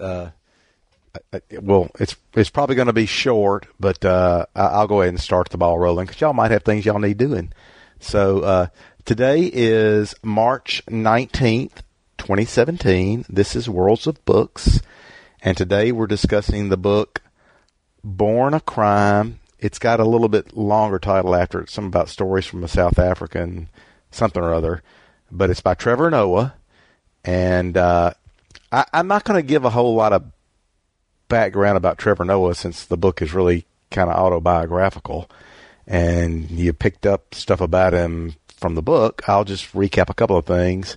[0.00, 0.30] Uh,
[1.60, 5.48] well, it's it's probably going to be short, but uh, I'll go ahead and start
[5.50, 7.52] the ball rolling because y'all might have things y'all need doing.
[7.98, 8.66] So uh,
[9.04, 11.82] today is March nineteenth,
[12.16, 13.24] twenty seventeen.
[13.28, 14.80] This is Worlds of Books,
[15.42, 17.20] and today we're discussing the book
[18.04, 19.40] Born a Crime.
[19.58, 23.00] It's got a little bit longer title after it, some about stories from a South
[23.00, 23.68] African
[24.12, 24.84] something or other,
[25.32, 26.54] but it's by Trevor Noah,
[27.24, 28.12] and uh,
[28.72, 30.24] I, I'm not going to give a whole lot of
[31.28, 35.30] background about Trevor Noah since the book is really kind of autobiographical
[35.88, 40.36] and you picked up stuff about him from the book, I'll just recap a couple
[40.36, 40.96] of things.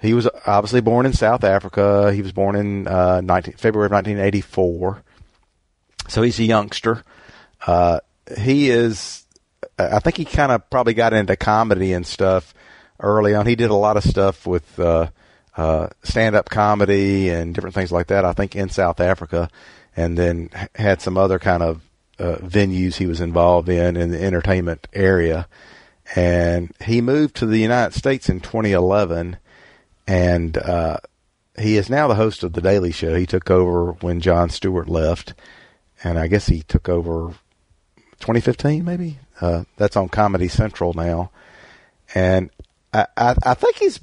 [0.00, 2.12] He was obviously born in South Africa.
[2.12, 5.02] He was born in uh, 19, February of 1984.
[6.08, 7.02] So he's a youngster.
[7.66, 8.00] Uh,
[8.38, 9.26] he is,
[9.78, 12.54] I think he kind of probably got into comedy and stuff
[13.00, 13.46] early on.
[13.46, 15.08] He did a lot of stuff with uh,
[15.60, 18.24] uh, stand-up comedy and different things like that.
[18.24, 19.50] I think in South Africa,
[19.94, 21.82] and then had some other kind of
[22.18, 25.46] uh, venues he was involved in in the entertainment area.
[26.16, 29.36] And he moved to the United States in 2011,
[30.06, 30.96] and uh,
[31.58, 33.14] he is now the host of the Daily Show.
[33.14, 35.34] He took over when Jon Stewart left,
[36.02, 37.34] and I guess he took over
[38.20, 39.18] 2015, maybe.
[39.42, 41.30] Uh, that's on Comedy Central now,
[42.14, 42.48] and
[42.94, 44.00] I, I, I think he's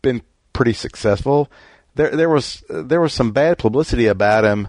[0.00, 0.22] been
[0.54, 1.50] pretty successful.
[1.94, 4.68] There there was there was some bad publicity about him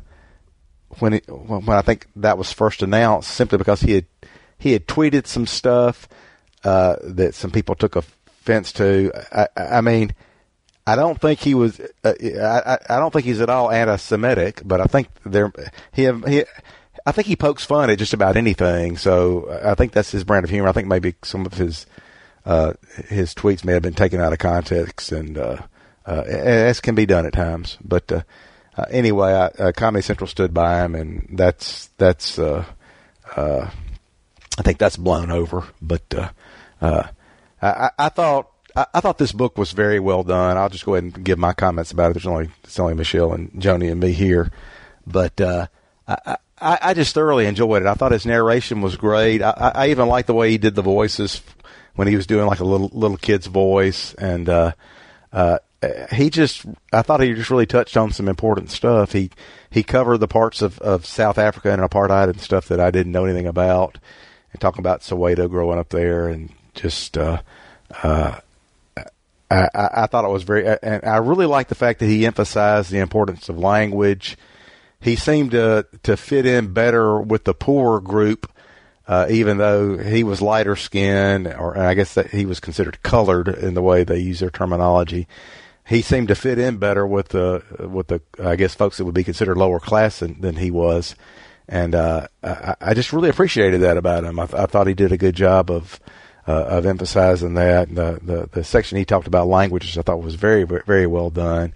[0.99, 4.05] when it, when I think that was first announced, simply because he had
[4.57, 6.09] he had tweeted some stuff
[6.63, 9.11] uh, that some people took offense to.
[9.31, 10.13] I, I mean,
[10.85, 11.79] I don't think he was.
[12.03, 15.51] Uh, I, I don't think he's at all anti-Semitic, but I think there
[15.93, 16.43] he he.
[17.05, 18.97] I think he pokes fun at just about anything.
[18.97, 20.69] So I think that's his brand of humor.
[20.69, 21.85] I think maybe some of his
[22.45, 22.73] uh,
[23.09, 25.57] his tweets may have been taken out of context and uh,
[26.07, 27.77] uh, as can be done at times.
[27.83, 28.21] But uh,
[28.77, 32.65] uh, anyway, I, uh, Comedy Central stood by him, and that's that's uh,
[33.35, 33.69] uh,
[34.57, 35.63] I think that's blown over.
[35.81, 36.29] But uh,
[36.81, 37.03] uh,
[37.61, 40.57] I, I thought I, I thought this book was very well done.
[40.57, 42.13] I'll just go ahead and give my comments about it.
[42.15, 44.51] There's only it's only Michelle and Joni and me here,
[45.07, 45.67] but uh,
[46.07, 47.87] I, I, I just thoroughly enjoyed it.
[47.87, 49.41] I thought his narration was great.
[49.41, 51.41] I, I even liked the way he did the voices
[51.95, 54.73] when he was doing like a little little kid's voice, and uh,
[55.31, 55.59] uh,
[56.11, 59.11] he just I thought he just really touched on some important stuff.
[59.11, 59.31] He
[59.69, 63.11] he covered the parts of, of South Africa and apartheid and stuff that I didn't
[63.11, 63.97] know anything about,
[64.51, 67.41] and talking about Soweto growing up there and just uh,
[68.03, 68.39] uh,
[69.49, 72.91] I, I thought it was very and I really liked the fact that he emphasized
[72.91, 74.37] the importance of language.
[74.99, 78.51] He seemed to to fit in better with the poor group.
[79.07, 83.47] Uh, even though he was lighter skinned, or I guess that he was considered colored
[83.47, 85.27] in the way they use their terminology,
[85.87, 89.13] he seemed to fit in better with the with the I guess folks that would
[89.13, 91.15] be considered lower class than, than he was,
[91.67, 94.39] and uh, I, I just really appreciated that about him.
[94.39, 95.99] I, I thought he did a good job of
[96.47, 97.93] uh, of emphasizing that.
[97.93, 101.73] The, the the section he talked about languages I thought was very very well done.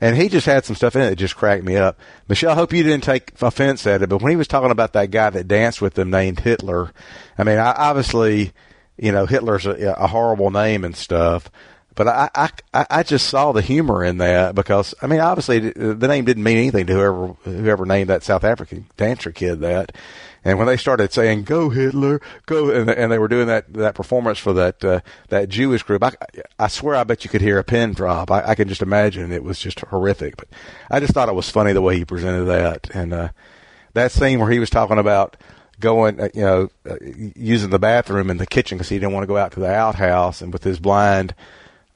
[0.00, 1.98] And he just had some stuff in it that just cracked me up.
[2.28, 4.92] Michelle, I hope you didn't take offense at it, but when he was talking about
[4.92, 6.92] that guy that danced with him named Hitler,
[7.36, 8.52] I mean, I, obviously,
[8.96, 11.50] you know, Hitler's a, a horrible name and stuff,
[11.98, 16.06] but I, I, I just saw the humor in that because I mean, obviously the
[16.06, 19.90] name didn't mean anything to whoever whoever named that South African dancer kid that.
[20.44, 23.96] And when they started saying "Go Hitler, go," and, and they were doing that that
[23.96, 25.00] performance for that uh,
[25.30, 26.12] that Jewish group, I,
[26.56, 28.30] I swear I bet you could hear a pin drop.
[28.30, 30.36] I, I can just imagine it was just horrific.
[30.36, 30.46] But
[30.92, 33.28] I just thought it was funny the way he presented that, and uh,
[33.94, 35.36] that scene where he was talking about
[35.80, 36.94] going, uh, you know, uh,
[37.34, 39.74] using the bathroom in the kitchen because he didn't want to go out to the
[39.74, 41.34] outhouse, and with his blind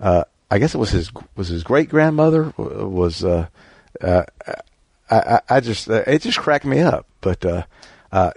[0.02, 3.46] uh, I guess it was his was his great grandmother was uh,
[4.02, 4.24] uh,
[5.10, 7.06] I, I just uh, it just cracked me up.
[7.20, 7.62] But uh,
[8.10, 8.32] uh,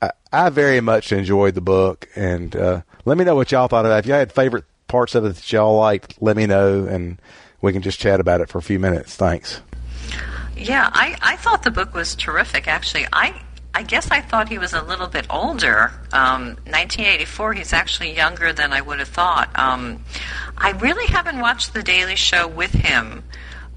[0.00, 3.84] I, I very much enjoyed the book, and uh, let me know what y'all thought
[3.84, 3.98] of it.
[3.98, 7.20] If y'all had favorite parts of it that y'all liked, let me know, and
[7.60, 9.16] we can just chat about it for a few minutes.
[9.16, 9.60] Thanks.
[10.56, 12.66] Yeah, I, I thought the book was terrific.
[12.66, 13.40] Actually, I
[13.78, 15.92] I guess I thought he was a little bit older.
[16.12, 19.56] Um, 1984, he's actually younger than I would have thought.
[19.56, 20.02] Um,
[20.56, 23.22] I really haven't watched The Daily Show with him,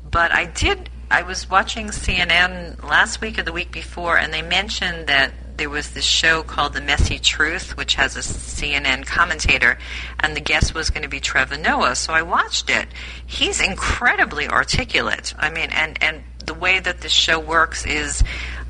[0.10, 0.90] but I did.
[1.12, 5.70] I was watching CNN last week or the week before, and they mentioned that there
[5.70, 9.78] was this show called The Messy Truth, which has a CNN commentator,
[10.20, 11.96] and the guest was going to be Trevor Noah.
[11.96, 12.88] So I watched it.
[13.28, 15.36] He's incredibly articulate.
[15.38, 18.24] I mean, and and the way that the show works is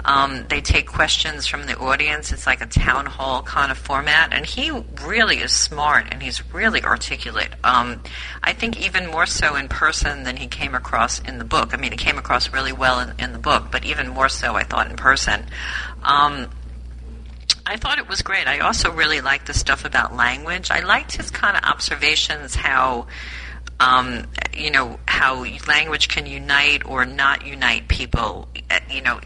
[0.06, 2.32] Um, they take questions from the audience.
[2.32, 4.72] It's like a town hall kind of format, and he
[5.04, 7.50] really is smart and he's really articulate.
[7.64, 8.02] Um,
[8.44, 11.74] I think even more so in person than he came across in the book.
[11.74, 14.56] I mean, he came across really well in, in the book, but even more so,
[14.56, 15.46] I thought in person.
[16.04, 16.50] Um,
[17.66, 18.48] I thought it was great.
[18.48, 20.72] I also really liked the stuff about language.
[20.72, 23.08] I liked his kind of observations how
[23.82, 29.20] um, you know, how language can unite or not unite people, uh, you know,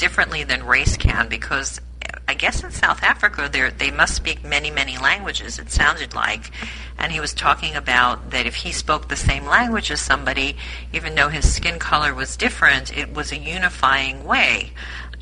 [0.00, 1.80] differently than race can, because
[2.26, 6.50] I guess in South Africa they must speak many, many languages, it sounded like.
[6.98, 10.56] And he was talking about that if he spoke the same language as somebody,
[10.92, 14.72] even though his skin color was different, it was a unifying way.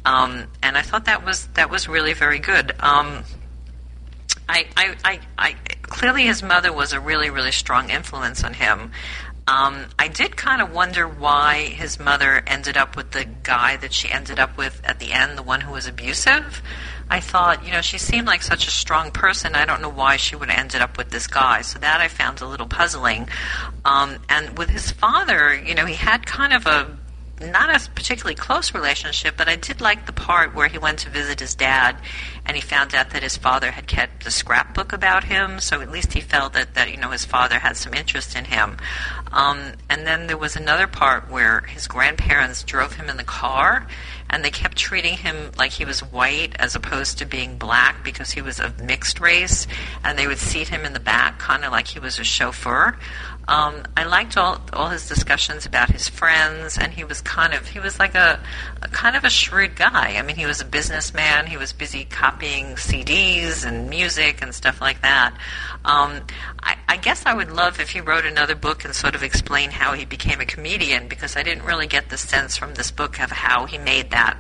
[0.04, 2.72] Um, and I thought that was that was really very good.
[2.80, 3.24] Um,
[4.48, 8.92] I, I, I, I, clearly his mother was a really, really strong influence on him.
[9.48, 13.94] Um, I did kind of wonder why his mother ended up with the guy that
[13.94, 16.62] she ended up with at the end, the one who was abusive.
[17.08, 19.54] I thought, you know, she seemed like such a strong person.
[19.54, 21.62] I don't know why she would have ended up with this guy.
[21.62, 23.30] So that I found a little puzzling.
[23.86, 26.98] Um, and with his father, you know, he had kind of a
[27.40, 31.10] not a particularly close relationship, but I did like the part where he went to
[31.10, 31.96] visit his dad
[32.44, 35.90] and he found out that his father had kept a scrapbook about him, so at
[35.90, 38.76] least he felt that, that you know his father had some interest in him.
[39.32, 43.86] Um, and then there was another part where his grandparents drove him in the car
[44.30, 48.30] and they kept treating him like he was white as opposed to being black because
[48.30, 49.66] he was of mixed race,
[50.04, 52.96] and they would seat him in the back kind of like he was a chauffeur.
[53.48, 57.66] Um, I liked all all his discussions about his friends, and he was kind of
[57.66, 58.38] he was like a,
[58.82, 60.16] a, kind of a shrewd guy.
[60.16, 61.46] I mean, he was a businessman.
[61.46, 65.34] He was busy copying CDs and music and stuff like that.
[65.82, 66.20] Um,
[66.62, 69.70] I, I guess I would love if he wrote another book and sort of explain
[69.70, 73.18] how he became a comedian because I didn't really get the sense from this book
[73.18, 74.36] of how he made that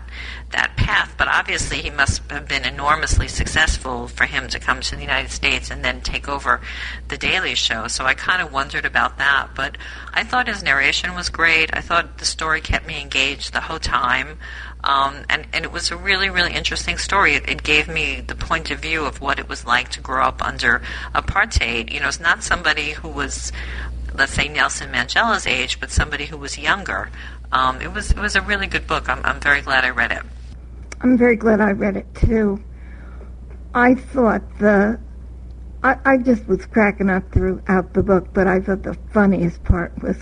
[0.50, 1.14] that path.
[1.18, 5.30] But obviously, he must have been enormously successful for him to come to the United
[5.30, 6.60] States and then take over
[7.08, 7.88] the Daily Show.
[7.88, 9.48] So I kind of wondered about that.
[9.54, 9.76] But
[10.12, 11.70] I thought his narration was great.
[11.72, 14.38] I thought the story kept me engaged the whole time.
[14.84, 17.34] Um, and, and it was a really, really interesting story.
[17.34, 20.24] It, it gave me the point of view of what it was like to grow
[20.24, 20.80] up under
[21.14, 21.92] apartheid.
[21.92, 23.52] You know, it's not somebody who was,
[24.14, 27.10] let's say, Nelson Mandela's age, but somebody who was younger.
[27.50, 29.08] Um, it was it was a really good book.
[29.08, 30.22] I'm, I'm very glad I read it.
[31.00, 32.62] I'm very glad I read it too.
[33.74, 34.98] I thought the
[35.82, 39.92] I, I just was cracking up throughout the book, but I thought the funniest part
[40.02, 40.16] was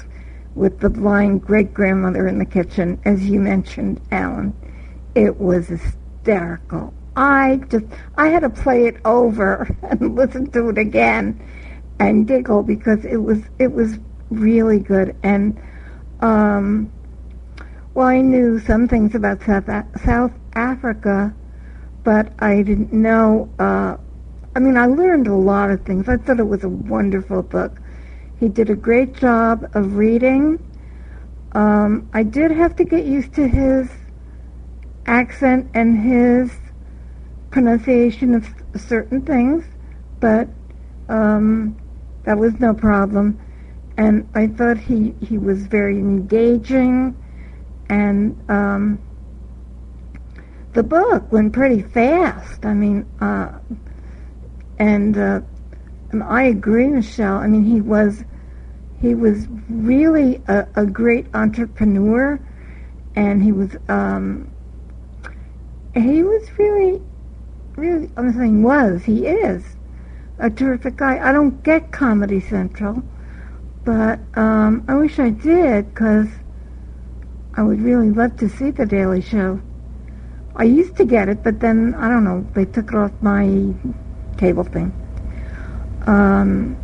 [0.54, 4.54] with the blind great grandmother in the kitchen, as you mentioned, Alan.
[5.14, 6.92] It was hysterical.
[7.16, 7.86] I just
[8.16, 11.42] I had to play it over and listen to it again
[11.98, 13.98] and giggle because it was it was
[14.30, 15.58] really good and
[16.20, 16.92] um
[17.96, 19.64] well I knew some things about South
[20.04, 21.34] South Africa
[22.04, 23.96] but I didn't know uh
[24.54, 26.08] I mean I learned a lot of things.
[26.08, 27.80] I thought it was a wonderful book.
[28.38, 30.58] He did a great job of reading.
[31.52, 33.90] Um, I did have to get used to his
[35.06, 36.52] accent and his
[37.50, 38.46] pronunciation of
[38.76, 39.64] certain things,
[40.20, 40.48] but
[41.08, 41.76] um,
[42.24, 43.38] that was no problem.
[43.96, 47.14] And I thought he, he was very engaging,
[47.88, 48.98] and um,
[50.72, 52.64] the book went pretty fast.
[52.66, 53.52] I mean, uh,
[54.78, 55.40] and uh,
[56.12, 57.36] and I agree, Michelle.
[57.36, 58.24] I mean, he was
[59.00, 62.40] he was really a, a great entrepreneur,
[63.14, 64.50] and he was um,
[65.94, 67.00] he was really
[67.76, 69.76] really I'm saying was he is
[70.38, 71.18] a terrific guy.
[71.26, 73.02] I don't get Comedy Central,
[73.84, 76.28] but um, I wish I did because
[77.56, 79.60] I would really love to see the Daily Show.
[80.54, 82.46] I used to get it, but then I don't know.
[82.54, 83.74] They took it off my
[84.36, 84.92] cable thing
[86.06, 86.76] um,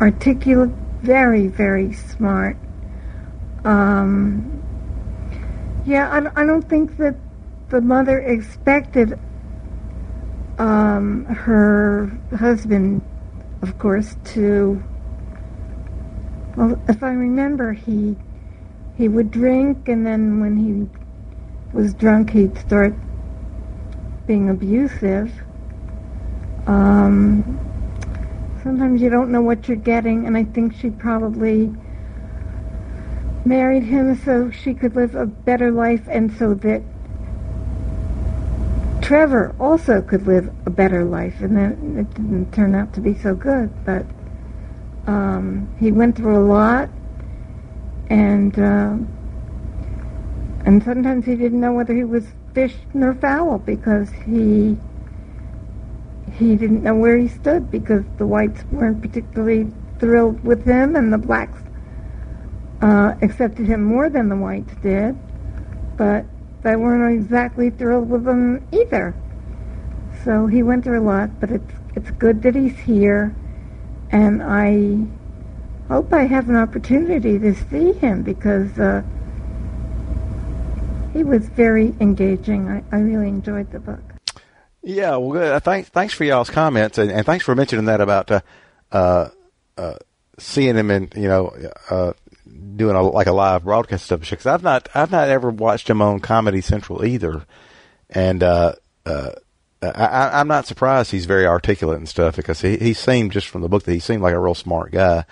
[0.00, 0.70] articulate,
[1.02, 2.56] very, very smart.
[3.64, 4.62] Um,
[5.84, 7.16] yeah, I, I don't think that
[7.68, 9.18] the mother expected
[10.58, 13.02] um, her husband,
[13.62, 14.82] of course, to.
[16.56, 18.16] Well, if I remember, he
[18.98, 20.88] he would drink, and then when he
[21.72, 22.92] was drunk, he'd start
[24.26, 25.32] being abusive.
[26.66, 27.58] Um,
[28.64, 31.72] sometimes you don't know what you're getting, and I think she probably
[33.44, 36.82] married him so she could live a better life and so that
[39.00, 41.40] Trevor also could live a better life.
[41.40, 44.04] And then it didn't turn out to be so good, but
[45.06, 46.90] um, he went through a lot,
[48.10, 48.96] and uh,
[50.64, 54.76] and sometimes he didn't know whether he was fish nor fowl because he
[56.32, 61.12] he didn't know where he stood because the whites weren't particularly thrilled with him and
[61.12, 61.60] the blacks
[62.80, 65.16] uh, accepted him more than the whites did,
[65.96, 66.24] but
[66.62, 69.14] they weren't exactly thrilled with him either.
[70.24, 73.34] So he went through a lot, but it's it's good that he's here,
[74.10, 75.06] and I
[75.88, 79.02] hope I have an opportunity to see him because uh,
[81.12, 82.68] he was very engaging.
[82.68, 84.00] I, I really enjoyed the book.
[84.82, 85.52] Yeah, well, good.
[85.52, 88.40] Uh, thanks, thanks for y'all's comments, and, and thanks for mentioning that about uh,
[88.92, 89.28] uh,
[89.76, 89.94] uh,
[90.38, 91.54] seeing him and you know,
[91.90, 92.12] uh,
[92.76, 94.20] doing a, like a live broadcast stuff.
[94.20, 97.44] Because I've not, I've not ever watched him on Comedy Central either,
[98.08, 99.32] and uh, uh,
[99.82, 103.62] I, I'm not surprised he's very articulate and stuff because he he seemed just from
[103.62, 105.24] the book that he seemed like a real smart guy,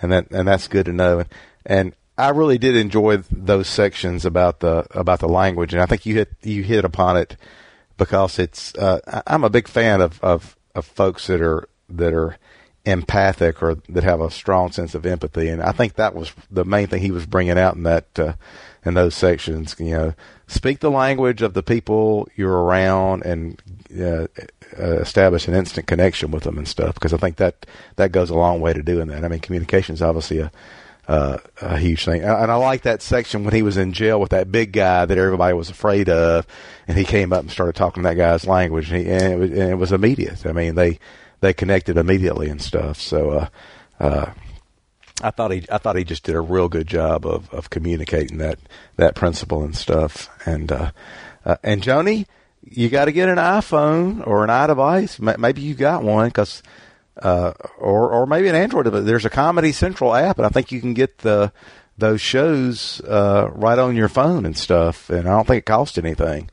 [0.00, 1.20] and that and that's good to know.
[1.20, 1.28] And,
[1.66, 6.04] and I really did enjoy those sections about the about the language, and I think
[6.04, 7.36] you hit you hit upon it
[7.96, 8.74] because it's.
[8.74, 12.36] Uh, I'm a big fan of, of of folks that are that are
[12.84, 16.64] empathic or that have a strong sense of empathy, and I think that was the
[16.64, 18.34] main thing he was bringing out in that uh,
[18.84, 19.76] in those sections.
[19.78, 20.14] You know,
[20.46, 23.60] speak the language of the people you're around and
[23.98, 24.26] uh,
[24.78, 26.94] uh, establish an instant connection with them and stuff.
[26.94, 29.24] Because I think that that goes a long way to doing that.
[29.24, 30.50] I mean, communication is obviously a
[31.10, 32.22] uh, a huge thing.
[32.22, 35.18] And I like that section when he was in jail with that big guy that
[35.18, 36.46] everybody was afraid of,
[36.86, 39.50] and he came up and started talking that guy's language, and, he, and, it, was,
[39.50, 40.46] and it was immediate.
[40.46, 41.00] I mean, they
[41.40, 43.00] they connected immediately and stuff.
[43.00, 43.48] So, uh,
[43.98, 44.32] uh,
[45.22, 48.38] I thought he I thought he just did a real good job of, of communicating
[48.38, 48.58] that
[48.96, 50.28] that principle and stuff.
[50.46, 50.90] And uh,
[51.44, 52.26] uh, and Joni,
[52.62, 55.38] you got to get an iPhone or an iDevice.
[55.38, 56.62] Maybe you got one because
[57.22, 58.86] uh, or or maybe an Android.
[58.86, 61.52] There's a Comedy Central app, and I think you can get the
[61.98, 65.10] those shows uh, right on your phone and stuff.
[65.10, 66.50] And I don't think it costs anything.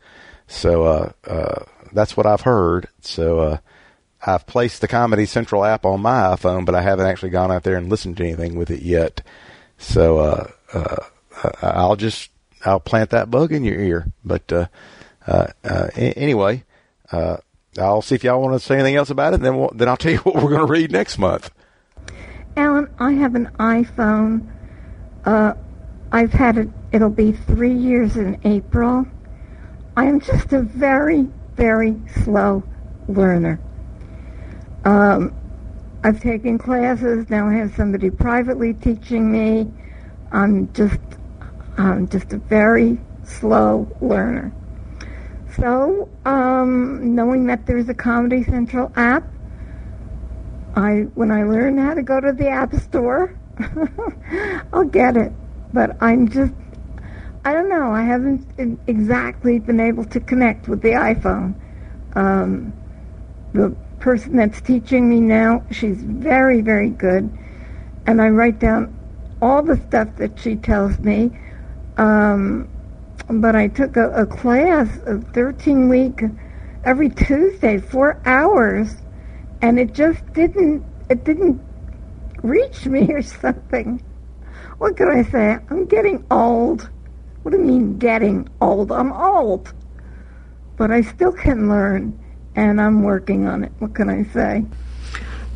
[0.48, 2.88] So uh, uh, that's what I've heard.
[3.02, 3.58] So uh,
[4.28, 7.64] I've placed the Comedy Central app on my iPhone, but I haven't actually gone out
[7.64, 9.22] there and listened to anything with it yet.
[9.78, 10.98] So uh, uh,
[11.62, 12.30] I'll just
[12.66, 14.12] I'll plant that bug in your ear.
[14.26, 14.68] But uh,
[15.26, 16.64] uh, uh, anyway,
[17.12, 17.38] uh,
[17.78, 19.38] I'll see if y'all want to say anything else about it.
[19.38, 21.52] And then we'll, then I'll tell you what we're going to read next month.
[22.56, 24.52] Alan, I have an iPhone.
[25.26, 25.54] Uh,
[26.12, 26.70] I've had it.
[26.92, 29.06] It'll be three years in April.
[29.96, 32.64] I am just a very, very slow
[33.08, 33.60] learner.
[34.88, 35.34] Um,
[36.06, 37.30] I've taken classes.
[37.30, 39.70] Now I have somebody privately teaching me.
[40.32, 41.02] I'm just,
[41.78, 44.54] I'm just a very slow learner.
[45.58, 49.28] So, um, knowing that there's a Comedy Central app,
[50.78, 53.38] I when I learn how to go to the App Store,
[54.72, 55.34] I'll get it.
[55.74, 56.54] But I'm just,
[57.44, 57.92] I don't know.
[57.92, 61.56] I haven't exactly been able to connect with the iPhone.
[62.16, 62.72] Um,
[63.52, 67.30] the person that's teaching me now, she's very, very good,
[68.06, 68.96] and I write down
[69.42, 71.32] all the stuff that she tells me.
[71.98, 72.70] Um,
[73.30, 76.22] but I took a, a class, of 13 week,
[76.84, 78.96] every Tuesday, four hours,
[79.62, 81.62] and it just didn't, it didn't
[82.44, 84.02] reach me or something.
[84.78, 85.58] What can I say?
[85.70, 86.90] I'm getting old.
[87.42, 88.92] What do you mean getting old?
[88.92, 89.74] I'm old.
[90.78, 92.18] But I still can learn,
[92.58, 93.72] and I'm working on it.
[93.80, 94.66] What can I say?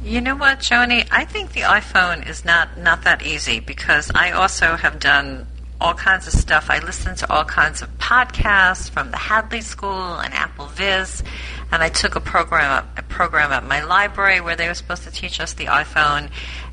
[0.04, 1.08] You know what, Joni?
[1.12, 5.48] I think the iPhone is not, not that easy because I also have done
[5.80, 6.70] all kinds of stuff.
[6.70, 11.24] I listen to all kinds of podcasts from the Hadley School and AppleVis,
[11.72, 15.12] and I took a program a program at my library where they were supposed to
[15.12, 16.30] teach us the iPhone,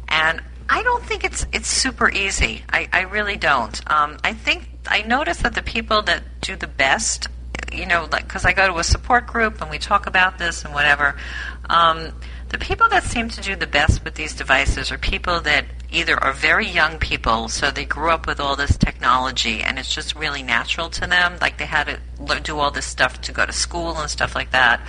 [0.09, 2.63] and I don't think it's it's super easy.
[2.69, 3.81] I, I really don't.
[3.91, 7.29] Um, I think I notice that the people that do the best,
[7.73, 10.65] you know, like because I go to a support group and we talk about this
[10.65, 11.17] and whatever.
[11.69, 12.13] Um,
[12.49, 16.23] the people that seem to do the best with these devices are people that either
[16.23, 20.15] are very young people, so they grew up with all this technology and it's just
[20.15, 23.53] really natural to them, like they had to do all this stuff to go to
[23.53, 24.81] school and stuff like that,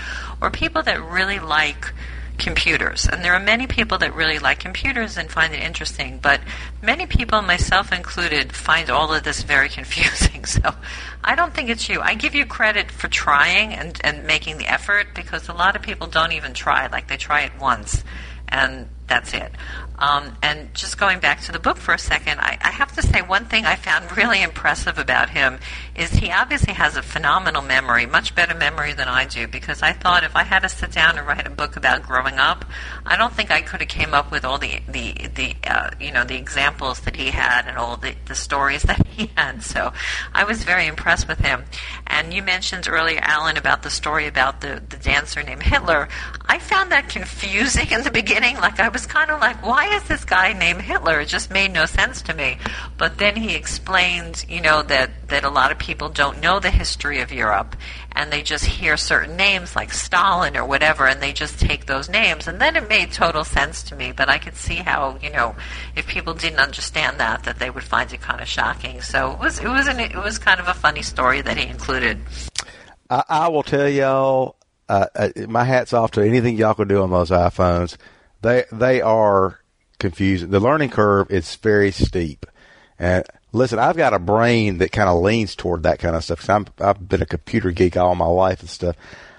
[0.42, 1.94] or people that really like
[2.40, 3.08] computers.
[3.08, 6.42] And there are many people that really like computers and find it interesting, but
[6.82, 10.46] many people, myself included, find all of this very confusing.
[10.46, 10.74] So
[11.24, 12.02] I don't think it's you.
[12.02, 15.82] I give you credit for trying and, and making the effort because a lot of
[15.82, 16.88] people don't even try.
[16.88, 18.04] Like they try it once
[18.50, 19.52] and that's it.
[20.00, 23.02] Um, and just going back to the book for a second, I, I have to
[23.02, 25.60] say one thing I found really impressive about him
[25.96, 29.48] is he obviously has a phenomenal memory, much better memory than I do.
[29.48, 32.40] Because I thought if I had to sit down and write a book about growing
[32.40, 32.64] up,
[33.06, 36.12] I don't think I could have came up with all the the the uh, you
[36.12, 39.64] know the examples that he had and all the the stories that he had.
[39.64, 39.92] So
[40.34, 41.66] I was very impressed with him.
[42.08, 46.08] And you mentioned earlier, Alan, about the story about the the dancer named Hitler.
[46.46, 48.56] I found that confusing in the beginning.
[48.58, 51.20] Like I was kind of like, why is this guy named Hitler?
[51.20, 52.58] It just made no sense to me.
[52.98, 56.72] But then he explained, you know, that that a lot of people don't know the
[56.72, 57.76] history of Europe
[58.12, 62.10] and they just hear certain names like Stalin or whatever and they just take those
[62.10, 65.30] names and then it made total sense to me but I could see how you
[65.30, 65.56] know
[65.96, 69.40] if people didn't understand that that they would find it kind of shocking so it
[69.40, 72.20] was it was an, it was kind of a funny story that he included
[73.10, 74.56] I, I will tell y'all
[74.88, 77.98] uh, uh, my hat's off to anything y'all can do on those iPhones
[78.42, 79.59] they they are
[80.00, 82.46] confusing the learning curve is very steep
[83.00, 86.50] and listen, I've got a brain that kind of leans toward that kind of stuff.
[86.50, 88.96] I'm, I've been a computer geek all my life and stuff.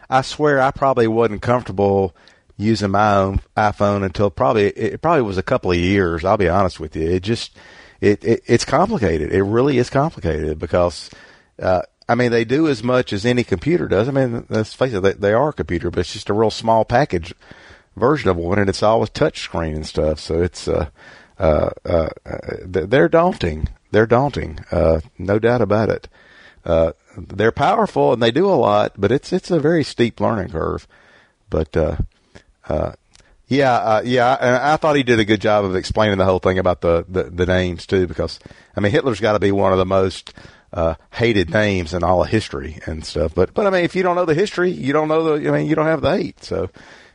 [0.08, 2.16] I swear I probably wasn't comfortable
[2.56, 6.24] using my own iPhone until probably it probably was a couple of years.
[6.24, 7.08] I'll be honest with you.
[7.08, 7.56] It just
[8.00, 9.32] it, it it's complicated.
[9.32, 11.10] It really is complicated because
[11.62, 14.08] uh, I mean they do as much as any computer does.
[14.08, 16.50] I mean let's face it, they, they are a computer, but it's just a real
[16.50, 17.34] small package
[18.00, 20.18] version of one, and it's always touch screen and stuff.
[20.18, 20.90] So it's uh,
[21.38, 22.08] uh, uh,
[22.64, 23.68] they're daunting.
[23.92, 26.08] They're daunting, uh, no doubt about it.
[26.64, 30.50] Uh, they're powerful and they do a lot, but it's it's a very steep learning
[30.50, 30.86] curve.
[31.48, 31.96] But uh,
[32.68, 32.92] uh,
[33.48, 36.38] yeah, uh, yeah, and I thought he did a good job of explaining the whole
[36.38, 38.38] thing about the the, the names too, because
[38.76, 40.34] I mean Hitler's got to be one of the most
[40.72, 43.34] uh, hated names in all of history and stuff.
[43.34, 45.48] But but I mean, if you don't know the history, you don't know the.
[45.48, 46.44] I mean, you don't have the hate.
[46.44, 46.70] So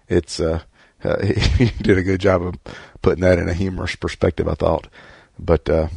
[0.09, 0.63] it's uh,
[1.05, 1.25] uh,
[1.57, 2.55] he did a good job of
[3.01, 4.47] putting that in a humorous perspective.
[4.47, 4.87] I thought,
[5.39, 5.87] but uh,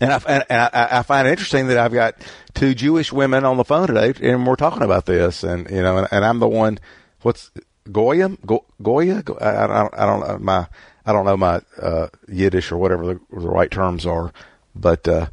[0.00, 2.14] and I, and I, I find it interesting that I've got
[2.54, 5.98] two Jewish women on the phone today, and we're talking about this, and you know,
[5.98, 6.78] and, and I'm the one.
[7.22, 7.50] What's
[7.90, 8.38] Goyim?
[8.46, 9.24] Go, Goya?
[9.40, 10.66] I, I, don't, I don't know my
[11.04, 14.32] I don't know my uh, Yiddish or whatever the, the right terms are,
[14.74, 15.26] but uh,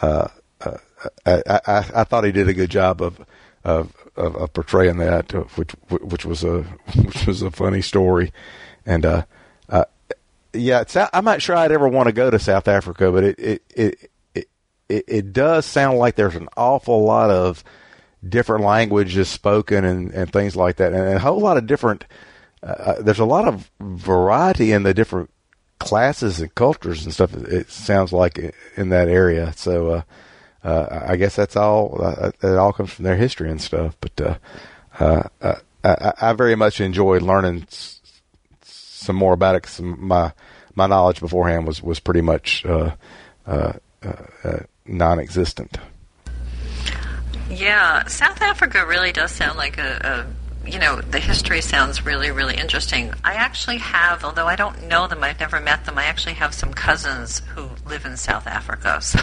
[0.00, 0.28] uh,
[0.60, 0.78] uh
[1.24, 1.60] I, I,
[1.94, 3.24] I thought he did a good job of
[3.64, 6.62] of, of, of portraying that, uh, which which was a
[6.96, 8.32] which was a funny story,
[8.84, 9.24] and uh,
[9.68, 9.84] uh,
[10.52, 13.62] yeah, I'm not sure I'd ever want to go to South Africa, but it it,
[13.74, 17.62] it it it does sound like there's an awful lot of
[18.28, 22.04] different languages spoken and and things like that, and a whole lot of different.
[22.62, 25.30] Uh, uh there's a lot of variety in the different
[25.78, 27.34] classes and cultures and stuff.
[27.34, 28.38] It sounds like
[28.76, 29.52] in that area.
[29.54, 30.02] So uh,
[30.68, 31.98] uh, I guess that's all.
[32.02, 33.96] Uh, it all comes from their history and stuff.
[34.00, 34.34] But uh,
[35.00, 38.00] uh, I, I, very much enjoyed learning s-
[38.62, 39.62] some more about it.
[39.62, 40.32] Cause my
[40.74, 42.92] my knowledge beforehand was was pretty much uh,
[43.46, 43.72] uh,
[44.86, 45.78] non-existent.
[47.50, 50.26] Yeah, South Africa really does sound like a,
[50.66, 53.12] a you know, the history sounds really, really interesting.
[53.24, 56.52] I actually have, although I don't know them, I've never met them, I actually have
[56.52, 59.00] some cousins who live in South Africa.
[59.08, 59.20] So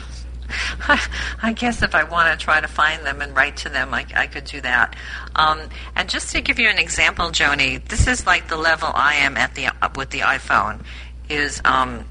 [1.41, 4.05] I guess if I want to try to find them and write to them, I,
[4.15, 4.95] I could do that.
[5.36, 5.62] Um,
[5.95, 9.38] and just to give you an example, Joni, this is like the level I am
[9.38, 10.84] at the with the iPhone.
[11.27, 12.05] Is um,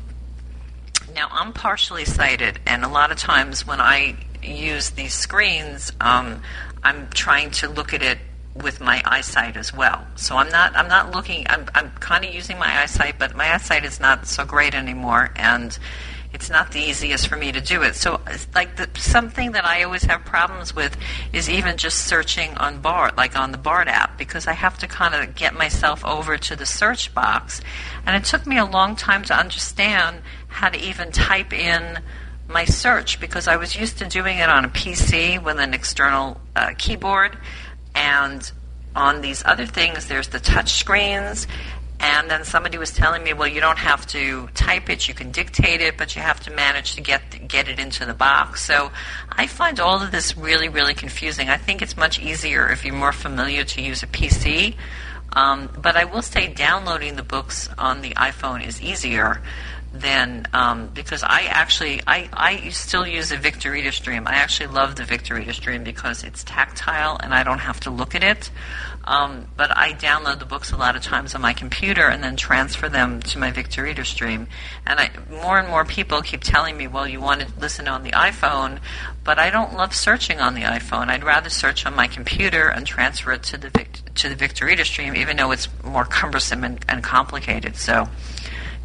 [1.14, 6.42] now I'm partially sighted, and a lot of times when I use these screens, um,
[6.83, 8.18] I'm trying to look at it
[8.55, 10.07] with my eyesight as well.
[10.16, 11.47] So I'm not I'm not looking.
[11.49, 15.31] I'm I'm kind of using my eyesight, but my eyesight is not so great anymore,
[15.37, 15.77] and
[16.35, 17.94] it's not the easiest for me to do it.
[17.94, 18.20] So,
[18.55, 20.97] like the, something that I always have problems with
[21.33, 24.88] is even just searching on Bard, like on the Bard app, because I have to
[24.88, 27.61] kind of get myself over to the search box,
[28.05, 32.01] and it took me a long time to understand how to even type in
[32.49, 36.40] my search because I was used to doing it on a PC with an external
[36.57, 37.38] uh, keyboard,
[37.94, 38.51] and
[38.97, 41.47] on these other things, there's the touch screens,
[42.00, 45.30] and then somebody was telling me, well, you don't have to type it, you can
[45.30, 48.64] dictate it, but you have to manage to get get it into the box.
[48.64, 48.90] So
[49.30, 51.48] I find all of this really, really confusing.
[51.48, 54.74] I think it's much easier if you're more familiar to use a PC.
[55.33, 59.42] Um, but I will say downloading the books on the iPhone is easier
[59.94, 64.26] than um, because I actually I, I still use a Victor Reader Stream.
[64.26, 67.90] I actually love the Victor Reader Stream because it's tactile and I don't have to
[67.90, 68.50] look at it.
[69.04, 72.37] Um, but I download the books a lot of times on my computer and then
[72.37, 74.48] transfer them to my Victor Reader Stream.
[74.85, 78.02] And I, more and more people keep telling me, well, you want to listen on
[78.02, 78.80] the iPhone,
[79.22, 81.09] but I don't love searching on the iPhone.
[81.09, 83.70] I'd rather search on my computer and transfer it to the
[84.14, 87.76] to the Victor Reader Stream, even though it's more cumbersome and, and complicated.
[87.76, 88.09] So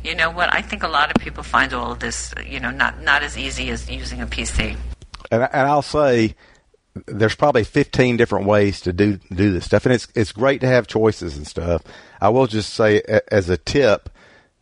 [0.10, 0.52] you know what?
[0.52, 3.38] I think a lot of people find all of this, you know, not not as
[3.38, 4.76] easy as using a PC.
[5.32, 6.36] And, and I'll say
[7.06, 10.68] there's probably 15 different ways to do do this stuff, and it's it's great to
[10.68, 11.84] have choices and stuff.
[12.20, 14.10] I will just say as a tip,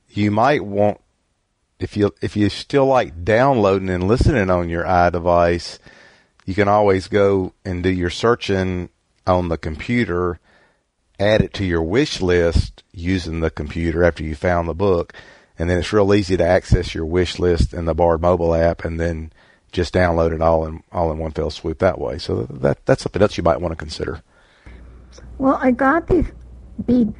[0.09, 0.99] you might want
[1.79, 5.79] if you if you still like downloading and listening on your iDevice,
[6.45, 8.89] you can always go and do your searching
[9.25, 10.41] on the computer,
[11.19, 15.13] add it to your wish list using the computer after you found the book,
[15.57, 18.85] and then it's real easy to access your wish list in the Bard mobile app,
[18.85, 19.31] and then
[19.71, 22.17] just download it all in all in one fell swoop that way.
[22.17, 24.21] So that that's something else you might want to consider.
[25.37, 26.31] Well, I got these
[26.85, 27.13] beads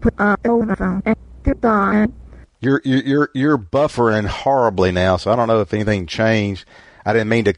[0.00, 2.12] put on the phone and
[2.60, 6.64] you're you're you're buffering horribly now, so I don't know if anything changed.
[7.04, 7.54] I didn't mean to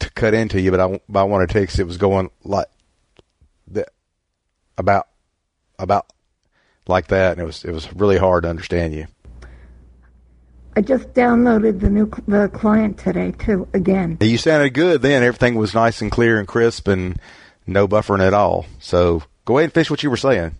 [0.00, 2.66] to cut into you, but I, but I wanted to because it was going like
[3.66, 3.86] the
[4.76, 5.08] about
[5.78, 6.12] about
[6.86, 9.06] like that, and it was it was really hard to understand you.
[10.78, 14.16] I just downloaded the new the client today too again.
[14.20, 15.24] You sounded good then.
[15.24, 17.18] Everything was nice and clear and crisp, and
[17.66, 18.64] no buffering at all.
[18.78, 20.54] So go ahead and finish what you were saying.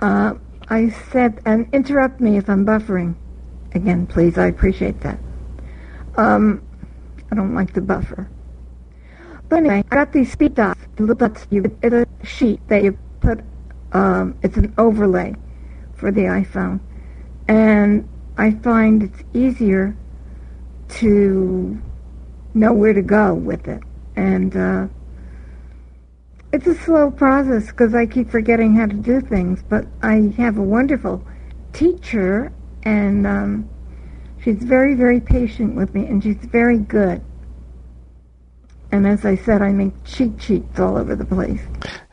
[0.00, 0.34] Uh,
[0.68, 3.16] I said, and interrupt me if I'm buffering.
[3.74, 5.18] Again, please, I appreciate that.
[6.16, 6.62] Um,
[7.32, 8.30] I don't like to buffer.
[9.48, 11.48] But anyway, I got these speed dots, dots.
[11.50, 13.40] You, it's a sheet that you put,
[13.90, 15.34] um, it's an overlay
[15.96, 16.78] for the iPhone.
[17.48, 19.96] And I find it's easier
[21.00, 21.80] to
[22.54, 23.82] know where to go with it.
[24.16, 24.88] And, uh,
[26.52, 30.58] it's a slow process because I keep forgetting how to do things, but I have
[30.58, 31.26] a wonderful
[31.72, 33.68] teacher, and um,
[34.44, 37.22] she's very, very patient with me, and she's very good.
[38.92, 41.62] And as I said, I make cheat sheets all over the place.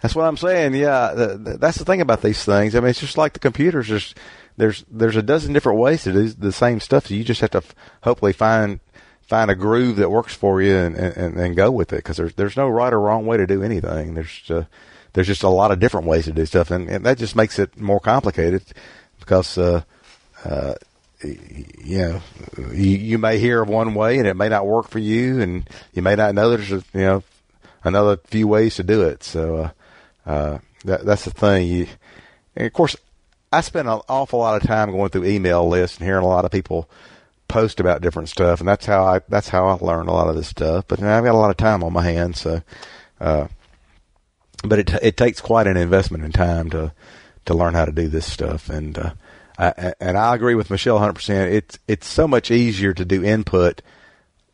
[0.01, 0.75] That's what I'm saying.
[0.75, 2.73] Yeah, that's the thing about these things.
[2.73, 3.89] I mean, it's just like the computers.
[3.89, 4.15] There's
[4.59, 7.07] there's there's a dozen different ways to do the same stuff.
[7.07, 8.81] So you just have to f- hopefully find
[9.21, 12.33] find a groove that works for you and, and, and go with it because there's
[12.33, 14.15] there's no right or wrong way to do anything.
[14.15, 14.65] There's uh,
[15.13, 17.57] there's just a lot of different ways to do stuff, and, and that just makes
[17.57, 18.63] it more complicated
[19.19, 19.81] because uh,
[20.43, 20.73] uh,
[21.23, 22.21] you know
[22.73, 25.69] you, you may hear of one way and it may not work for you, and
[25.93, 27.23] you may not know there's a, you know
[27.85, 29.23] another few ways to do it.
[29.23, 29.71] So
[30.25, 31.65] uh, uh, that that's the thing.
[31.67, 31.87] You,
[32.57, 32.97] and of course,
[33.51, 36.45] I spend an awful lot of time going through email lists and hearing a lot
[36.45, 36.89] of people
[37.47, 40.35] post about different stuff, and that's how I that's how I learned a lot of
[40.35, 40.85] this stuff.
[40.87, 42.61] But know, I've got a lot of time on my hands, so.
[43.19, 43.47] Uh,
[44.63, 46.93] but it it takes quite an investment in time to
[47.45, 49.13] to learn how to do this stuff, and uh,
[49.57, 51.13] I, and I agree with Michelle 100.
[51.13, 53.81] percent It's it's so much easier to do input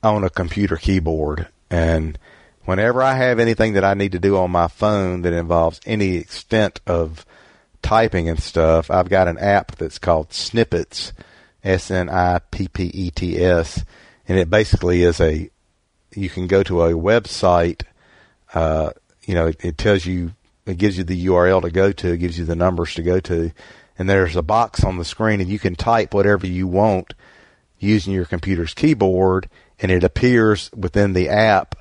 [0.04, 2.18] on a computer keyboard, and
[2.66, 6.16] whenever I have anything that I need to do on my phone that involves any
[6.16, 7.26] extent of
[7.86, 11.14] typing and stuff, I've got an app that's called Snippets
[11.64, 13.86] S N I P P E T S,
[14.28, 15.50] and it basically is a
[16.14, 17.84] you can go to a website.
[18.54, 18.90] Uh,
[19.24, 20.34] you know, it, it tells you
[20.66, 23.20] it gives you the URL to go to, it gives you the numbers to go
[23.20, 23.52] to,
[24.00, 27.14] and there's a box on the screen, and you can type whatever you want
[27.78, 29.48] using your computer's keyboard,
[29.80, 31.76] and it appears within the app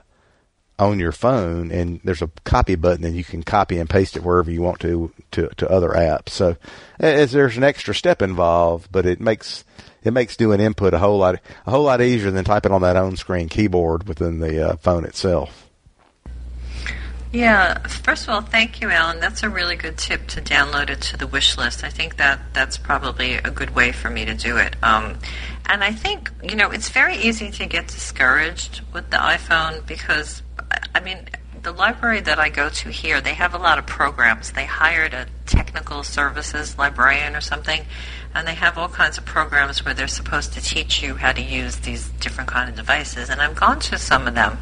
[0.78, 4.24] on your phone, and there's a copy button, and you can copy and paste it
[4.24, 6.30] wherever you want to to, to other apps.
[6.30, 6.56] So,
[6.98, 9.64] there's an extra step involved, but it makes
[10.02, 12.96] it makes doing input a whole lot a whole lot easier than typing on that
[12.96, 15.64] on screen keyboard within the uh, phone itself.
[17.34, 19.18] Yeah, first of all, thank you, Alan.
[19.18, 21.82] That's a really good tip to download it to the wish list.
[21.82, 24.76] I think that that's probably a good way for me to do it.
[24.84, 25.18] Um,
[25.66, 30.43] and I think, you know, it's very easy to get discouraged with the iPhone because
[30.94, 31.28] I mean,
[31.62, 34.52] the library that I go to here, they have a lot of programs.
[34.52, 37.84] They hired a technical services librarian or something,
[38.34, 41.42] and they have all kinds of programs where they're supposed to teach you how to
[41.42, 43.30] use these different kind of devices.
[43.30, 44.58] And I've gone to some of them,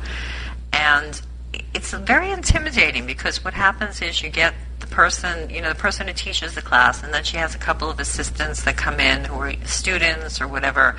[0.72, 1.20] and
[1.74, 6.06] it's very intimidating because what happens is you get the person, you know, the person
[6.06, 9.24] who teaches the class, and then she has a couple of assistants that come in
[9.24, 10.96] who are students or whatever,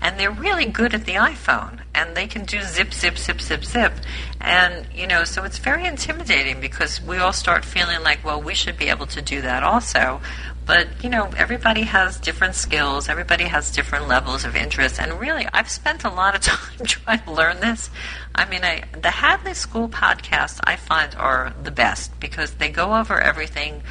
[0.00, 3.64] and they're really good at the iPhone and they can do zip, zip, zip, zip,
[3.64, 3.92] zip.
[4.40, 8.54] And, you know, so it's very intimidating because we all start feeling like, well, we
[8.54, 10.20] should be able to do that also.
[10.66, 15.00] But, you know, everybody has different skills, everybody has different levels of interest.
[15.00, 17.88] And really, I've spent a lot of time trying to learn this.
[18.34, 22.94] I mean, I, the Hadley School podcasts I find are the best because they go
[22.94, 23.82] over everything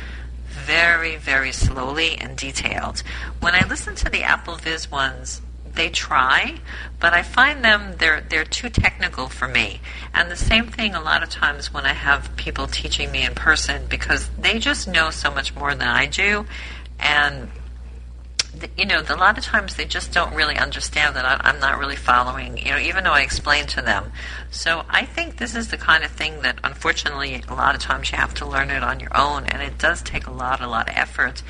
[0.56, 3.04] very, very slowly and detailed.
[3.40, 5.42] When I listen to the AppleVis ones,
[5.76, 6.56] they try,
[7.00, 9.82] but I find them they're they're too technical for me.
[10.14, 13.36] And the same thing a lot of times when I have people teaching me in
[13.36, 16.46] person because they just know so much more than I do,
[17.00, 17.50] and
[18.78, 21.78] you know, a lot of times they just don't really understand that I, am not
[21.78, 24.12] really following, you know, even though I explain to them.
[24.52, 28.12] So I think this is the kind of thing that, unfortunately, a lot of times
[28.12, 30.68] you have to learn it on your own, and it does take a lot, a
[30.68, 31.44] lot of effort.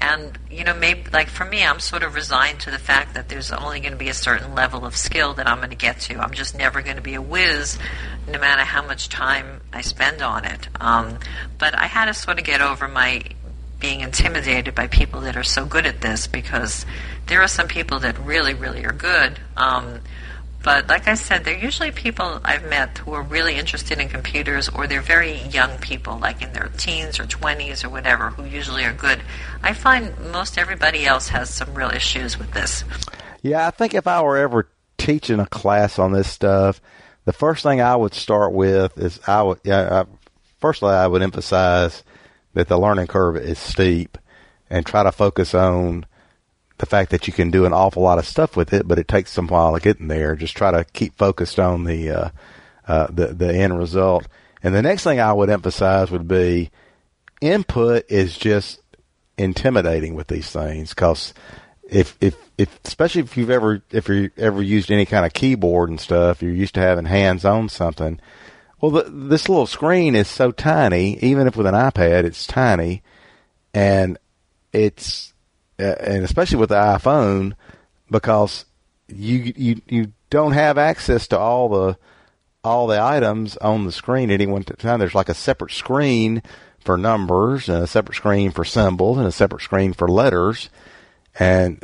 [0.00, 3.28] And you know, maybe like for me, I'm sort of resigned to the fact that
[3.28, 6.00] there's only going to be a certain level of skill that I'm going to get
[6.00, 6.18] to.
[6.18, 7.78] I'm just never going to be a whiz,
[8.26, 10.68] no matter how much time I spend on it.
[10.80, 11.18] Um,
[11.58, 13.22] but I had to sort of get over my
[13.82, 16.86] being intimidated by people that are so good at this because
[17.26, 19.40] there are some people that really, really are good.
[19.56, 20.00] Um,
[20.62, 24.68] but like I said, they're usually people I've met who are really interested in computers,
[24.68, 28.84] or they're very young people, like in their teens or 20s or whatever, who usually
[28.84, 29.20] are good.
[29.62, 32.84] I find most everybody else has some real issues with this.
[33.42, 36.80] Yeah, I think if I were ever teaching a class on this stuff,
[37.24, 40.04] the first thing I would start with is I would, yeah, I,
[40.60, 42.02] firstly, I would emphasize
[42.54, 44.18] that the learning curve is steep
[44.70, 46.06] and try to focus on
[46.82, 49.06] the fact that you can do an awful lot of stuff with it, but it
[49.06, 50.34] takes some while to get in there.
[50.34, 52.28] Just try to keep focused on the uh,
[52.88, 54.26] uh, the the end result.
[54.64, 56.72] And the next thing I would emphasize would be
[57.40, 58.80] input is just
[59.38, 61.34] intimidating with these things because
[61.88, 65.88] if if if especially if you've ever if you ever used any kind of keyboard
[65.88, 68.20] and stuff, you're used to having hands on something.
[68.80, 73.04] Well, the, this little screen is so tiny, even if with an iPad, it's tiny,
[73.72, 74.18] and
[74.72, 75.31] it's
[75.82, 77.54] and especially with the iPhone
[78.10, 78.64] because
[79.08, 81.98] you you you don't have access to all the
[82.64, 85.00] all the items on the screen at any one time.
[85.00, 86.42] There's like a separate screen
[86.80, 90.70] for numbers and a separate screen for symbols and a separate screen for letters,
[91.38, 91.82] and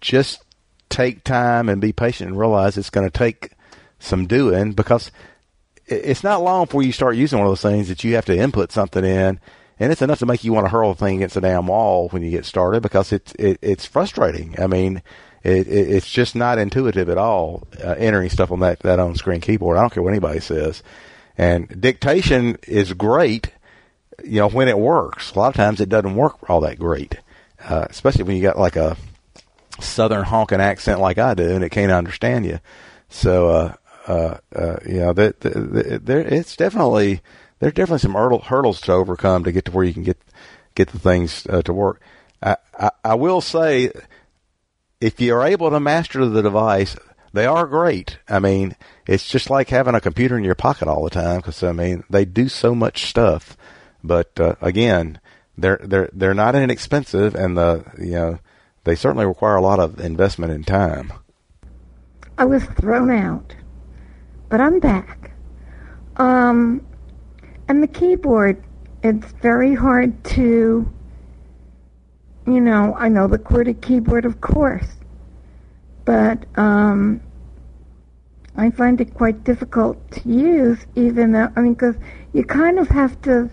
[0.00, 0.42] just
[0.88, 3.52] take time and be patient and realize it's going to take
[3.98, 5.10] some doing because
[5.86, 8.36] it's not long before you start using one of those things that you have to
[8.36, 9.40] input something in,
[9.78, 12.08] and it's enough to make you want to hurl the thing against the damn wall
[12.08, 14.54] when you get started because it's it, it's frustrating.
[14.58, 15.02] I mean,
[15.42, 19.14] it, it, it's just not intuitive at all uh, entering stuff on that that on
[19.14, 19.76] screen keyboard.
[19.76, 20.82] I don't care what anybody says,
[21.36, 23.52] and dictation is great.
[24.24, 25.32] You know when it works.
[25.32, 27.16] A lot of times it doesn't work all that great,
[27.62, 28.96] uh, especially when you got like a
[29.78, 32.60] southern honking accent like I do, and it can't understand you.
[33.08, 33.74] So uh,
[34.06, 37.20] uh, uh, you know, that the, the, there it's definitely
[37.58, 40.18] there's definitely some hurdle, hurdles to overcome to get to where you can get
[40.74, 42.00] get the things uh, to work.
[42.42, 43.92] I, I, I will say,
[45.00, 46.96] if you are able to master the device,
[47.32, 48.18] they are great.
[48.28, 51.62] I mean, it's just like having a computer in your pocket all the time because
[51.62, 53.56] I mean they do so much stuff.
[54.04, 55.20] But uh, again,
[55.56, 58.38] they're they're they're not inexpensive, and the you know
[58.84, 61.12] they certainly require a lot of investment in time.
[62.38, 63.54] I was thrown out
[64.48, 65.32] but I'm back.
[66.16, 66.86] Um,
[67.68, 68.62] and the keyboard,
[69.02, 70.90] it's very hard to,
[72.46, 74.86] you know, I know the QWERTY keyboard, of course,
[76.04, 77.20] but um,
[78.56, 81.96] I find it quite difficult to use, even though, I mean, because
[82.32, 83.50] you kind of have to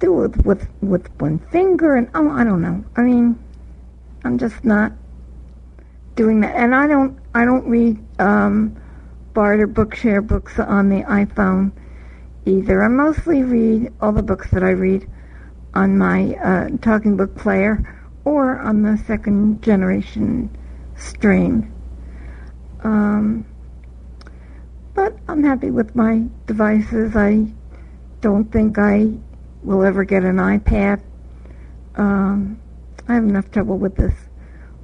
[0.00, 2.84] do it with, with one finger, and oh, I don't know.
[2.96, 3.38] I mean,
[4.24, 4.92] I'm just not
[6.16, 7.98] doing that, and I don't, I don't read.
[8.20, 8.76] Um,
[9.34, 11.72] Barter Bookshare books on the iPhone
[12.46, 12.82] either.
[12.82, 15.08] I mostly read all the books that I read
[15.74, 17.82] on my uh, talking book player
[18.24, 20.56] or on the second generation
[20.96, 21.72] stream.
[22.82, 23.46] Um,
[24.94, 27.16] but I'm happy with my devices.
[27.16, 27.46] I
[28.20, 29.12] don't think I
[29.62, 31.00] will ever get an iPad.
[31.96, 32.60] Um,
[33.08, 34.14] I have enough trouble with this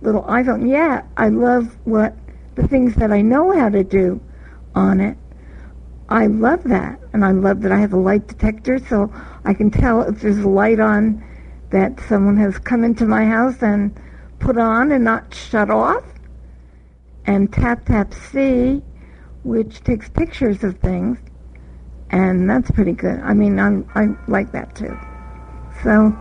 [0.02, 0.68] little iPhone.
[0.68, 2.14] Yeah, I love what
[2.54, 4.20] the things that I know how to do
[4.74, 5.16] on it.
[6.10, 7.00] I love that.
[7.12, 9.12] And I love that I have a light detector so
[9.44, 11.24] I can tell if there's a light on
[11.70, 13.98] that someone has come into my house and
[14.40, 16.04] put on and not shut off.
[17.26, 18.82] And TapTapSee,
[19.44, 21.18] which takes pictures of things.
[22.10, 23.20] And that's pretty good.
[23.20, 24.98] I mean, I'm, I like that too.
[25.84, 26.16] So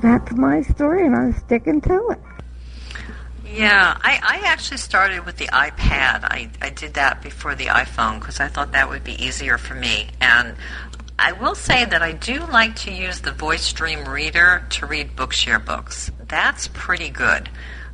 [0.00, 2.20] that's my story, and I'm sticking to it.
[3.56, 6.24] Yeah, I, I actually started with the iPad.
[6.24, 9.74] I, I did that before the iPhone because I thought that would be easier for
[9.74, 10.08] me.
[10.20, 10.56] And
[11.18, 15.16] I will say that I do like to use the Voice Dream Reader to read
[15.16, 16.10] Bookshare books.
[16.28, 17.48] That's pretty good.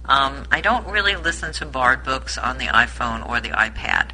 [0.04, 4.10] Um, I don't really listen to Bard books on the iPhone or the iPad,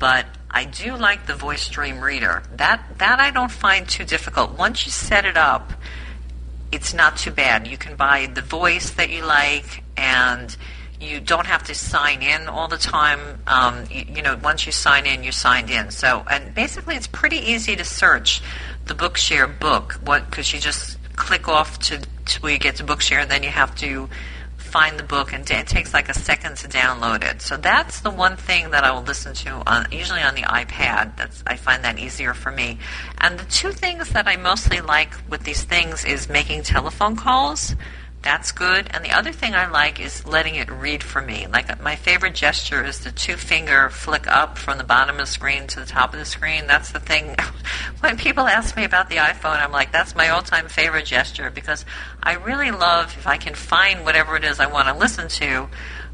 [0.00, 2.42] but I do like the Voice Dream Reader.
[2.56, 4.58] That that I don't find too difficult.
[4.58, 5.72] Once you set it up,
[6.72, 7.66] it's not too bad.
[7.66, 10.56] You can buy the voice that you like, and
[11.00, 13.40] you don't have to sign in all the time.
[13.46, 15.90] Um, you, you, know, once you sign in, you're signed in.
[15.90, 18.42] So, and basically, it's pretty easy to search
[18.86, 19.94] the Bookshare book.
[20.04, 20.28] What?
[20.28, 22.00] Because you just click off to
[22.40, 24.08] where you get to Bookshare, and then you have to
[24.70, 27.42] find the book, and it takes like a second to download it.
[27.42, 31.16] So that's the one thing that I will listen to, on, usually on the iPad.
[31.16, 32.78] That's I find that easier for me.
[33.18, 37.74] And the two things that I mostly like with these things is making telephone calls.
[38.22, 38.88] That's good.
[38.90, 41.46] And the other thing I like is letting it read for me.
[41.46, 45.22] Like uh, my favorite gesture is the two finger flick up from the bottom of
[45.22, 46.66] the screen to the top of the screen.
[46.66, 47.34] That's the thing.
[48.00, 51.50] when people ask me about the iPhone, I'm like, that's my all time favorite gesture
[51.50, 51.86] because
[52.22, 55.68] I really love, if I can find whatever it is I want to listen to,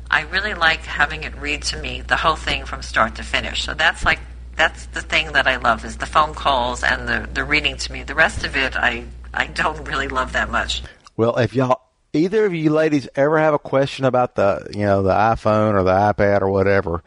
[0.08, 3.64] I really like having it read to me the whole thing from start to finish.
[3.64, 4.20] So that's like,
[4.54, 7.92] that's the thing that I love is the phone calls and the, the reading to
[7.92, 8.04] me.
[8.04, 10.84] The rest of it, I, I don't really love that much.
[11.16, 11.85] Well, if y'all
[12.16, 15.82] either of you ladies ever have a question about the you know the iPhone or
[15.82, 17.02] the iPad or whatever,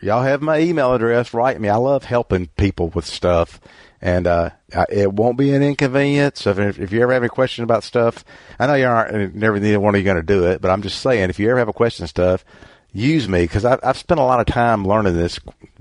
[0.00, 1.32] y'all have my email address.
[1.34, 1.68] Write me.
[1.68, 3.60] I love helping people with stuff,
[4.00, 4.50] and uh,
[4.90, 6.42] it won't be an inconvenience.
[6.42, 8.24] So if, if you ever have any question about stuff,
[8.58, 9.34] I know you aren't.
[9.34, 11.48] Never neither one of you going to do it, but I'm just saying if you
[11.50, 12.44] ever have a question stuff,
[12.92, 15.38] use me because I've spent a lot of time learning this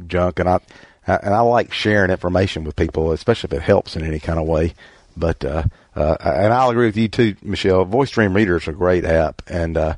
[0.08, 0.60] junk, and I
[1.08, 4.47] and I like sharing information with people, especially if it helps in any kind of
[4.47, 4.73] way.
[5.15, 5.63] But uh,
[5.95, 7.86] uh, and I'll agree with you too, Michelle.
[7.86, 9.95] Voice Dream Reader is a great app, and uh,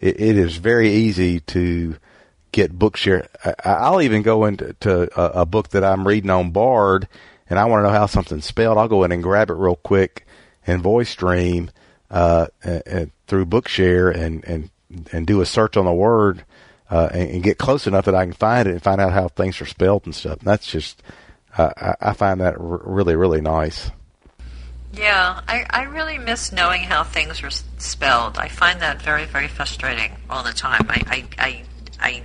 [0.00, 1.96] it, it is very easy to
[2.52, 3.26] get Bookshare.
[3.64, 4.76] I, will even go into
[5.16, 7.08] a, a, book that I'm reading on Bard,
[7.48, 8.78] and I want to know how something's spelled.
[8.78, 10.26] I'll go in and grab it real quick
[10.66, 11.70] in VoiceStream
[12.10, 14.70] uh, and, and through Bookshare and and
[15.12, 16.44] and do a search on the word
[16.90, 19.28] uh, and, and, get close enough that I can find it and find out how
[19.28, 20.38] things are spelled and stuff.
[20.38, 21.02] And that's just
[21.56, 23.90] I, I find that r- really really nice.
[24.92, 28.38] Yeah, I, I really miss knowing how things are spelled.
[28.38, 30.86] I find that very, very frustrating all the time.
[30.88, 31.62] I, I, I,
[32.00, 32.22] I,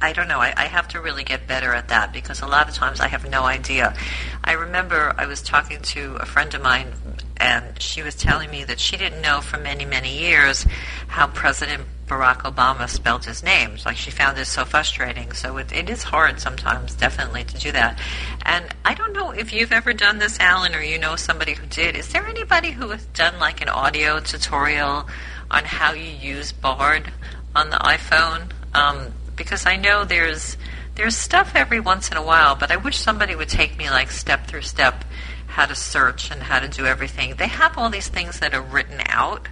[0.00, 0.40] I don't know.
[0.40, 3.08] I, I have to really get better at that because a lot of times I
[3.08, 3.94] have no idea.
[4.42, 6.92] I remember I was talking to a friend of mine
[7.40, 10.66] and she was telling me that she didn't know for many, many years
[11.08, 13.76] how President Barack Obama spelled his name.
[13.86, 15.32] Like she found this so frustrating.
[15.32, 17.98] So it, it is hard sometimes, definitely, to do that.
[18.42, 21.66] And I don't know if you've ever done this, Alan, or you know somebody who
[21.66, 21.96] did.
[21.96, 25.08] Is there anybody who has done like an audio tutorial
[25.50, 27.10] on how you use Bard
[27.56, 28.50] on the iPhone?
[28.74, 30.58] Um, because I know there's
[30.96, 34.10] there's stuff every once in a while, but I wish somebody would take me like
[34.10, 35.04] step through step
[35.50, 37.34] how to search and how to do everything.
[37.36, 39.48] They have all these things that are written out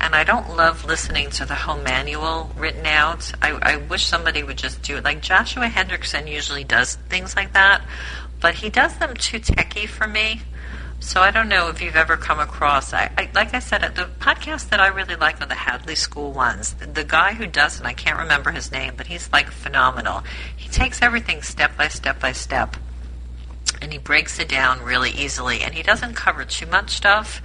[0.00, 3.30] and I don't love listening to the whole manual written out.
[3.42, 5.04] I, I wish somebody would just do it.
[5.04, 7.84] Like Joshua Hendrickson usually does things like that,
[8.40, 10.40] but he does them too techy for me.
[11.00, 12.92] So I don't know if you've ever come across.
[12.92, 16.32] I, I like I said, the podcasts that I really like are the Hadley School
[16.32, 16.74] ones.
[16.74, 20.22] The, the guy who does it, I can't remember his name, but he's like phenomenal.
[20.56, 22.76] He takes everything step by step by step,
[23.80, 25.60] and he breaks it down really easily.
[25.62, 27.42] And he doesn't cover too much stuff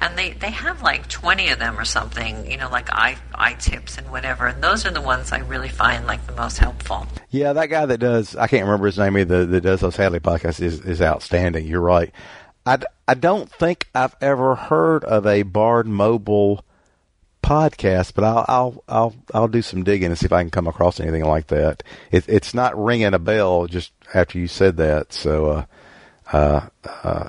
[0.00, 3.54] and they, they have like 20 of them or something, you know, like i i
[3.54, 4.46] tips and whatever.
[4.46, 7.06] And those are the ones I really find like the most helpful.
[7.30, 10.20] Yeah, that guy that does, I can't remember his name either, that does those Hadley
[10.20, 11.66] podcasts is, is outstanding.
[11.66, 12.12] You're right.
[12.64, 16.64] I, I don't think I've ever heard of a Bard Mobile
[17.48, 20.66] podcast, but I'll I'll I'll I'll do some digging and see if I can come
[20.66, 21.82] across anything like that.
[22.10, 25.64] It, it's not ringing a bell just after you said that, so uh,
[26.32, 27.28] uh, uh,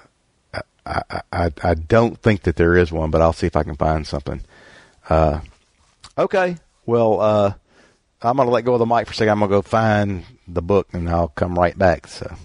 [0.86, 3.76] I, I, I don't think that there is one, but I'll see if I can
[3.76, 4.42] find something.
[5.10, 5.42] Uh,
[6.18, 6.58] okay.
[6.86, 7.54] Well, uh,
[8.22, 9.32] I'm to let go of the mic for a second.
[9.32, 12.08] I'm to go find the book and I'll come right back.
[12.08, 12.36] So,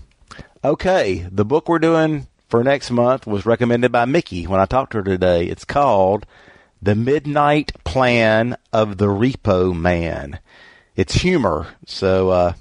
[0.62, 1.26] okay.
[1.30, 4.98] The book we're doing for next month was recommended by Mickey when I talked to
[4.98, 5.46] her today.
[5.46, 6.26] It's called
[6.84, 10.38] The Midnight Plan of the Repo Man.
[10.94, 11.68] It's humor.
[11.86, 12.52] So, uh,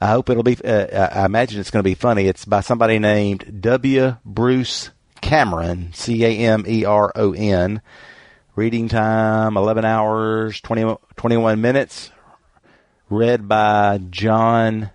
[0.00, 2.26] I hope it'll be, uh, I imagine it's going to be funny.
[2.26, 4.16] It's by somebody named W.
[4.24, 7.80] Bruce Cameron, C A M E R O N.
[8.56, 12.10] Reading time 11 hours 20, 21 minutes.
[13.08, 14.90] Read by John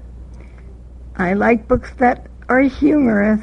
[1.16, 3.40] I like books that are humorous.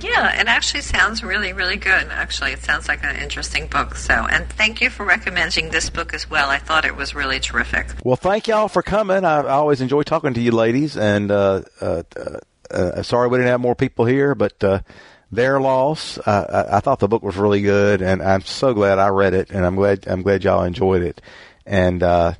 [0.00, 2.08] Yeah, it actually sounds really, really good.
[2.10, 3.94] Actually, it sounds like an interesting book.
[3.96, 6.48] So, and thank you for recommending this book as well.
[6.48, 7.88] I thought it was really terrific.
[8.04, 9.24] Well, thank y'all for coming.
[9.24, 10.96] I, I always enjoy talking to you, ladies.
[10.96, 12.02] And uh, uh,
[12.70, 14.80] uh, sorry we didn't have more people here, but uh,
[15.30, 16.18] their loss.
[16.18, 19.34] Uh, I, I thought the book was really good, and I'm so glad I read
[19.34, 21.20] it, and I'm glad I'm glad y'all enjoyed it.
[21.66, 22.34] And uh,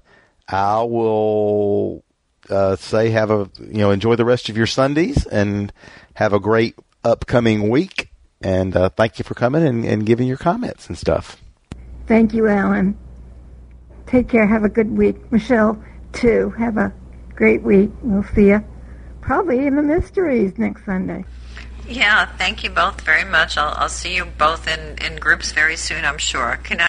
[0.48, 2.04] I will
[2.48, 5.72] uh, say have a you know enjoy the rest of your Sundays and
[6.14, 6.74] have a great
[7.04, 8.10] upcoming week.
[8.42, 11.36] And uh, thank you for coming and, and giving your comments and stuff.
[12.06, 12.98] Thank you, Alan.
[14.06, 14.46] Take care.
[14.46, 15.30] Have a good week.
[15.30, 15.82] Michelle,
[16.12, 16.50] too.
[16.58, 16.92] Have a
[17.34, 17.90] great week.
[18.02, 18.64] We'll see you
[19.20, 21.24] probably in the mysteries next Sunday.
[21.86, 23.56] Yeah, thank you both very much.
[23.56, 26.58] I'll, I'll see you both in, in groups very soon, I'm sure.
[26.62, 26.88] Can I